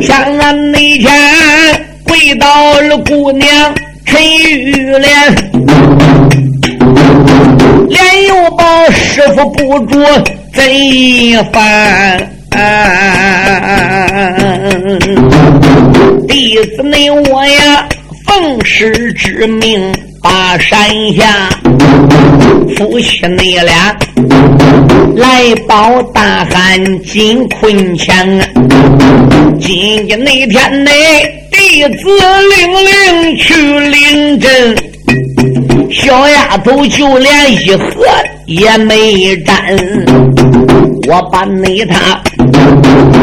[0.00, 1.12] 香案那天
[2.04, 3.74] 跪到了姑娘
[4.06, 5.34] 陈玉莲，
[7.90, 10.02] 连又把师傅不住。
[10.54, 12.18] 贼犯，
[16.26, 17.86] 弟子你我呀，
[18.24, 19.78] 奉师之命
[20.28, 20.76] 把山
[21.14, 21.48] 下
[22.76, 23.96] 夫妻你俩
[25.14, 28.12] 来保大汉金坤强。
[29.60, 30.90] 今天那天内，
[31.52, 32.08] 弟子
[32.50, 34.76] 领令去领阵，
[35.92, 38.04] 小丫头就连一盒
[38.46, 39.56] 也没沾。
[41.08, 42.20] 我把你他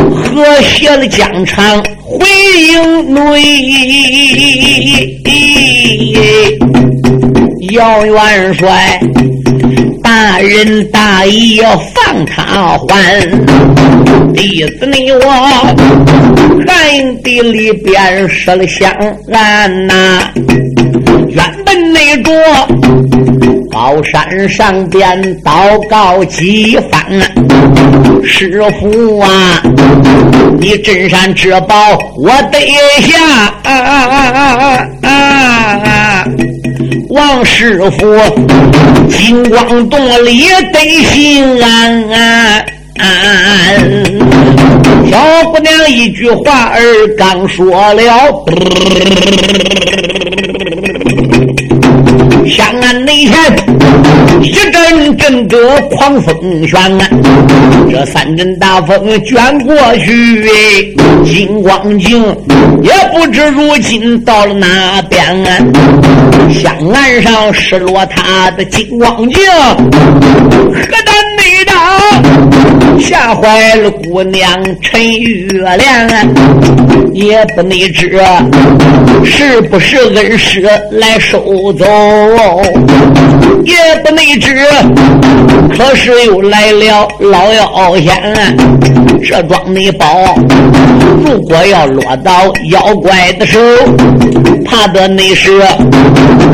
[0.09, 2.25] 和谐了疆场回
[2.61, 3.43] 营内，
[7.73, 8.99] 姚元帅
[10.03, 13.19] 大人大义要放他还，
[14.35, 15.21] 弟子你我
[16.67, 18.91] 汉地里边设了香
[19.31, 20.29] 案呐。
[21.29, 22.31] 原本那着
[23.71, 27.03] 高山上边祷告几番，
[28.23, 29.63] 师傅啊，
[30.59, 32.59] 你镇山之宝我得
[33.01, 33.51] 下，
[37.13, 38.17] 王师傅
[39.07, 40.41] 金光洞里
[40.73, 42.65] 得心安。
[45.07, 45.19] 小
[45.51, 46.81] 姑娘一句话儿
[47.15, 48.03] 刚说了，
[52.49, 53.33] 香岸内前
[54.41, 55.57] 一阵阵的
[55.91, 57.07] 狂风旋啊，
[57.89, 62.23] 这三阵大风卷过去，金光镜
[62.81, 65.57] 也不知如今到了哪边啊。
[66.51, 69.39] 香岸上失落他的金光镜，
[69.77, 72.99] 何等美大！
[72.99, 76.33] 吓坏了姑娘陈玉莲，
[77.13, 78.19] 也不内知
[79.23, 81.85] 是不是恩师来收走，
[83.63, 84.65] 也不内知
[85.75, 88.57] 可是又来了老妖仙。
[89.25, 90.35] 这装内宝
[91.23, 93.59] 如果要落到妖怪的手，
[94.65, 95.61] 怕的那是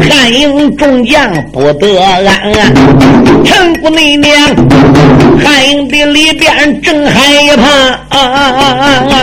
[0.07, 2.23] 汉营众将不得安。
[3.43, 4.21] 陈姑娘
[5.43, 6.29] 汉营的里。
[6.39, 7.19] 边正害
[7.57, 7.63] 怕
[8.17, 8.63] 啊啊啊
[9.09, 9.13] 啊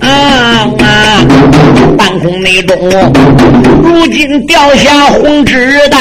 [0.00, 0.63] 啊啊！
[0.78, 1.24] 啊
[1.96, 2.76] 半空内中，
[3.82, 6.00] 如今掉下红纸单，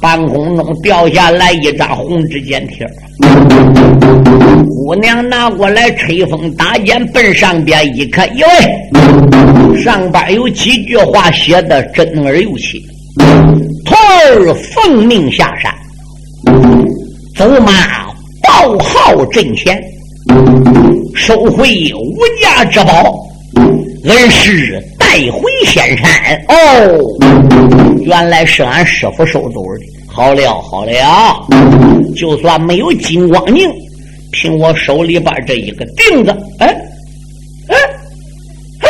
[0.00, 2.86] 半空中掉下来一张红纸笺贴
[4.86, 8.46] 姑娘拿过来吹风打箭，奔上边一看，哟，
[9.82, 12.78] 上边有几句话写的真而又切：
[13.84, 15.70] 徒儿奉命下山。
[17.36, 17.72] 走马
[18.42, 19.78] 报号阵前，
[21.18, 23.12] 收回无价之宝，
[24.04, 26.08] 恩师带回仙山。
[26.48, 29.84] 哦，原来是俺师傅收走的。
[30.06, 31.46] 好了好了，
[32.16, 33.68] 就算没有金光宁，
[34.30, 36.68] 凭我手里边这一个钉子，哎
[37.66, 37.76] 哎
[38.80, 38.88] 哎，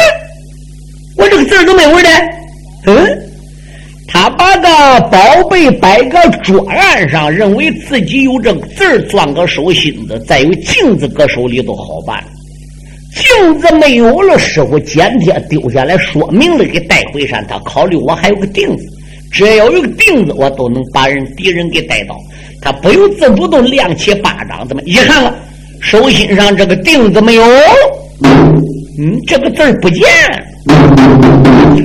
[1.16, 2.08] 我这个字都没有的，
[4.60, 12.22] 个宝贝摆个桌案上，认为自己有这个字儿攥个手心子，再有镜子搁手里都好办。
[13.14, 17.44] 镜子没有了，师傅剪贴丢下来，说明了给带回山。
[17.48, 18.84] 他考虑我还有个钉子，
[19.32, 22.14] 只要有个钉子，我都能把人敌人给带到。
[22.60, 25.34] 他不由自主都亮起巴掌，怎么一看了
[25.80, 27.42] 手心上这个钉子没有？
[29.00, 30.04] 嗯，这个字儿不见，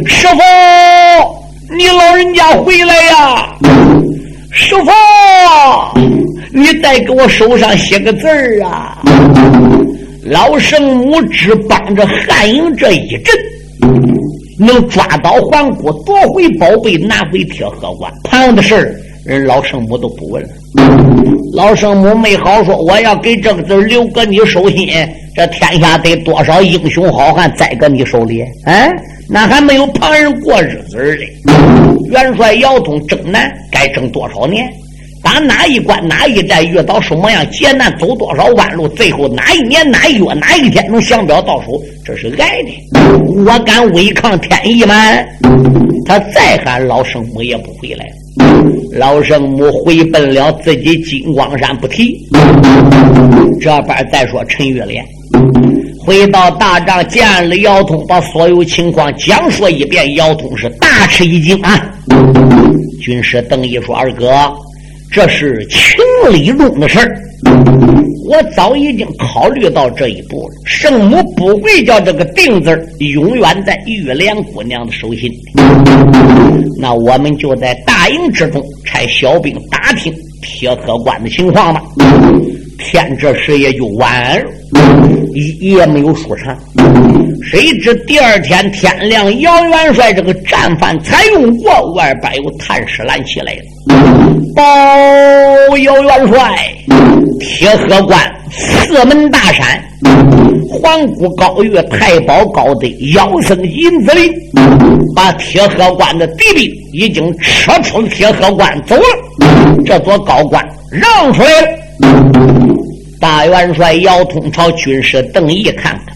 [0.05, 1.42] 师傅。
[1.75, 3.57] 你老人家回来呀，
[4.51, 4.91] 师傅，
[6.51, 9.01] 你再给我手上写个字儿啊！
[10.23, 13.35] 老圣母只帮着汉营这一阵，
[14.59, 18.13] 能抓到皇姑，夺回宝贝，拿回铁盒关。
[18.23, 18.95] 旁的事儿，
[19.25, 20.49] 人老圣母都不问了。
[21.55, 24.87] 老圣母没好说，我要给这个字留搁你手心，
[25.35, 28.43] 这天下得多少英雄好汉栽搁你手里？
[28.63, 28.87] 啊？
[29.29, 31.53] 那还没有旁人过日子呢。
[32.11, 34.67] 元帅姚通征南该征多少年？
[35.23, 38.87] 打哪一关哪一战遇到什么样劫难，走多少弯路？
[38.89, 41.81] 最后哪一年哪一月哪一天能降表到手？
[42.03, 43.43] 这是挨的。
[43.45, 44.93] 我敢违抗天意吗？
[46.05, 48.05] 他再喊老圣母也不回来。
[48.91, 52.19] 老圣母回奔了自己金光山不提。
[53.61, 55.03] 这边再说陈玉莲。
[56.05, 60.15] 回到大帐见了姚通，把所有情况讲述一遍。
[60.15, 61.89] 姚通是大吃一惊啊！
[63.01, 64.33] 军师邓毅说：“二哥，
[65.11, 67.17] 这是情理中的事儿，
[68.27, 70.53] 我早已经考虑到这一步了。
[70.65, 75.39] 圣母不会叫这个定字永远在玉莲姑娘的手心里。
[76.77, 81.81] 那我们就在大营之中差小兵打听铁河关的情况吧。”
[82.77, 84.51] 天这时也就晚了，
[85.59, 86.57] 也没有说长。
[87.43, 93.59] 谁知第二天天亮，姚元帅这个战犯才用过，外边有探视拦起来了。
[94.55, 94.63] 报
[95.77, 96.73] 姚元帅，
[97.39, 98.19] 铁河关
[98.51, 99.83] 四门大山，
[100.69, 104.31] 皇姑高月太保高德妖僧银子林，
[105.15, 109.03] 把铁河关的敌兵已经撤出铁河关走了，
[109.85, 112.62] 这座高关让出来了。
[113.23, 116.13] 大元帅姚通朝军师邓毅看看，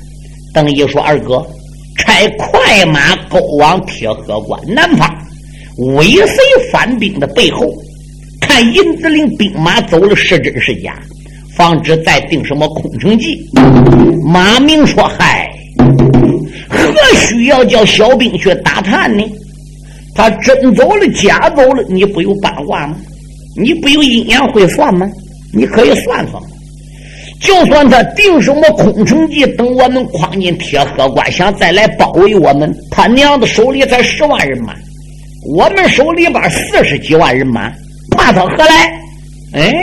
[0.53, 1.41] 邓毅说：“二哥，
[1.97, 5.09] 差快马勾往铁河关南方，
[5.95, 6.35] 尾随
[6.69, 7.73] 反兵的背后，
[8.41, 10.99] 看银子岭兵马走了是真是假，
[11.55, 13.39] 防止再定什么空城计。”
[14.27, 15.49] 马明说：“嗨，
[16.67, 19.23] 何需要叫小兵去打探呢？
[20.13, 22.97] 他真走了，假走了，你不有八卦吗？
[23.55, 25.09] 你不有阴阳会算吗？
[25.53, 26.43] 你可以算算。
[27.39, 34.73] 就算他定什么空城计，等我们诓进铁河关，想再来包围我们，他娘的手里才十万人马，
[35.55, 37.71] 我们手里边四十几万人马，
[38.11, 38.91] 怕他何来？
[39.53, 39.75] 哎，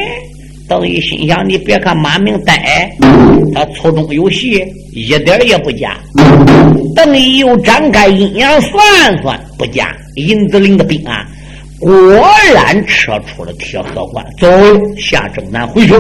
[0.69, 2.91] 邓毅心想：你别看马明呆，
[3.55, 5.97] 他粗中有细，一点也不假。
[6.95, 9.95] 邓毅又展开阴阳算算，不假。
[10.17, 11.27] 银子岭的兵啊！
[11.81, 11.93] 果
[12.55, 14.49] 然撤出了铁河关，走
[14.97, 15.95] 下正南回去。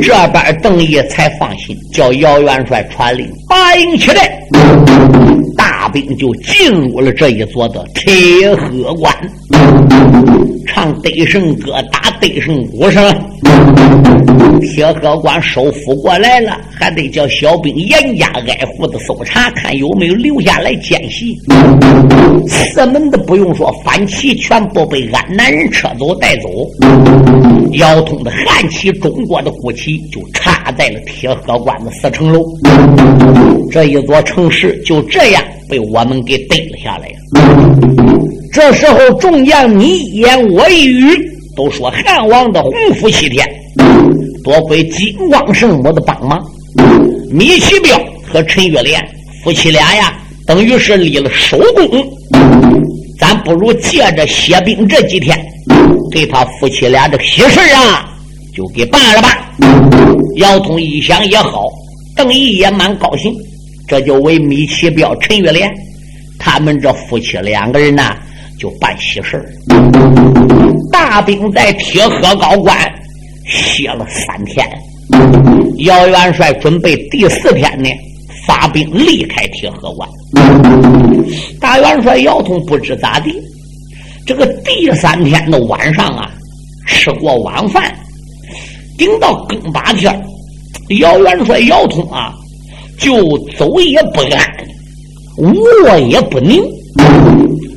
[0.00, 4.40] 这边邓毅才放心，叫姚元帅传令，八营起来，
[5.56, 9.14] 大兵就进入了这一座的铁河关。
[10.66, 13.02] 唱得胜歌，打得胜鼓声。
[14.60, 21.36] 铁河关收复过来了，还得叫小兵严加挨户的搜查，看有没有留下来奸细。
[22.46, 26.48] 四门的不用说，反旗全部被安南人撤走带走。
[27.72, 32.44] 姚通的汉旗，中国的国旗就插在了铁河关的四城楼。
[33.70, 38.01] 这一座城市就这样被我们给逮了下来了。
[38.52, 41.18] 这时候，众将你一言我一语，
[41.56, 43.48] 都说汉王的洪福西天，
[44.44, 46.38] 多亏金光圣母的帮忙。
[47.30, 47.98] 米奇彪
[48.30, 49.02] 和陈月莲
[49.42, 50.12] 夫妻俩呀，
[50.46, 52.06] 等于是立了首功。
[53.18, 55.42] 咱不如借着歇兵这几天，
[56.10, 58.06] 给他夫妻俩这喜事啊，
[58.54, 59.50] 就给办了吧。
[60.36, 61.70] 姚通一想也好，
[62.14, 63.34] 邓毅也蛮高兴，
[63.88, 65.72] 这就为米奇彪、陈月莲
[66.38, 68.14] 他们这夫妻两个人呐。
[68.62, 69.44] 就办喜事儿，
[70.92, 72.78] 大兵在铁河高关
[73.44, 74.64] 歇了三天。
[75.78, 77.90] 姚元帅准备第四天呢，
[78.46, 80.08] 发兵离开铁河关。
[81.60, 83.34] 大元帅姚通不知咋地，
[84.24, 86.30] 这个第三天的晚上啊，
[86.86, 87.92] 吃过晚饭，
[88.96, 90.24] 顶到更八天，
[91.00, 92.32] 姚元帅姚通啊，
[92.96, 94.40] 就走也不安，
[95.38, 96.62] 卧也不宁。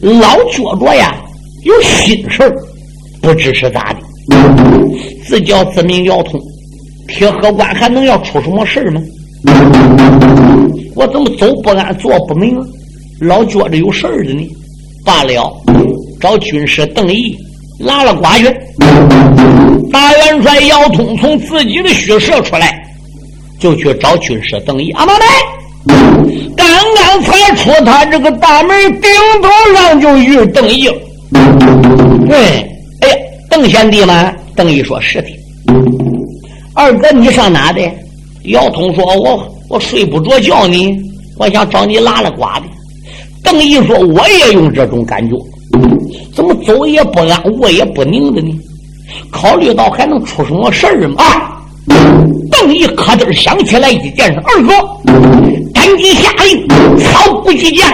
[0.02, 1.16] 老觉着呀，
[1.64, 2.56] 有心事儿，
[3.22, 4.00] 不知是咋的。
[5.26, 6.40] 自叫自命姚通，
[7.08, 9.02] 铁河关还能要出什么事儿吗？
[10.96, 12.58] 我怎么走不安，坐不明？
[13.20, 14.48] 老觉着有事儿的呢。
[15.04, 15.52] 罢了，
[16.20, 17.36] 找军师邓毅
[17.80, 18.46] 拉了寡去。
[19.92, 22.84] 大元帅姚通从自己的虚设出来，
[23.60, 24.92] 就去找军师邓毅。
[24.92, 25.26] 阿妈来。
[26.56, 29.10] 刚刚才出他这个大门，顶
[29.42, 30.90] 头上就遇邓毅。
[32.28, 32.38] 对，
[33.02, 33.16] 哎呀，
[33.50, 34.32] 邓贤弟吗？
[34.56, 35.28] 邓毅说是的。
[36.74, 37.82] 二哥，你上哪的？
[38.46, 40.78] 姚通说：“我我睡不着觉呢，
[41.38, 42.64] 我想找你拉拉呱的。”
[43.44, 45.36] 邓毅说：“我也有这种感觉，
[46.34, 48.52] 怎么走也不安，卧也不宁的呢？
[49.32, 51.24] 考虑到还能出什么事儿吗？”！
[52.52, 54.74] 邓毅咯噔想起来一件事，二哥。
[55.86, 56.68] 赶紧下令，
[56.98, 57.88] 曹不举将，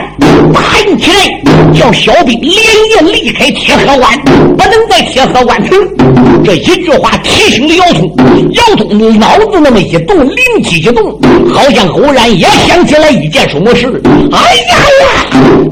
[0.54, 5.78] 打营起来，叫小兵连夜离开铁河关，不能在铁河关停。
[6.42, 8.10] 这一句话提醒了姚通，
[8.54, 11.20] 姚通脑子那么一动，灵机一动，
[11.54, 14.02] 好像偶然也想起来一件什么事。
[14.32, 15.26] 哎呀呀，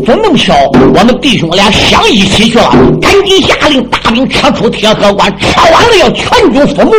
[0.05, 0.53] 怎么那么巧？
[0.73, 2.69] 我们弟兄俩想一起去了，
[3.01, 6.91] 赶紧下令，大兵撤出铁河关，撤完了要全军覆没。